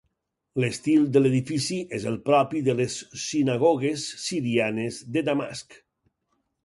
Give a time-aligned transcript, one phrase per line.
[0.61, 5.81] L'estil de l'edifici, és el propi de les sinagogues sirianes de Damasc.